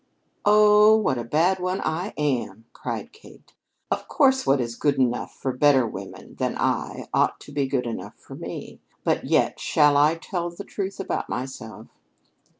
"Oh, 0.45 0.97
what 0.97 1.19
a 1.19 1.23
bad 1.23 1.59
one 1.59 1.79
I 1.79 2.15
am!" 2.17 2.65
cried 2.73 3.11
Kate. 3.13 3.53
"Of 3.91 4.07
course 4.07 4.47
what 4.47 4.59
is 4.59 4.75
good 4.75 4.95
enough 4.95 5.31
for 5.31 5.51
better 5.53 5.85
women 5.85 6.33
than 6.39 6.57
I 6.57 7.07
ought 7.13 7.39
to 7.41 7.51
be 7.51 7.67
good 7.67 7.85
enough 7.85 8.15
for 8.15 8.33
me. 8.33 8.79
But 9.03 9.25
yet 9.25 9.59
shall 9.59 9.97
I 9.97 10.15
tell 10.15 10.49
the 10.49 10.63
truth 10.63 10.99
about 10.99 11.29
myself?" 11.29 11.85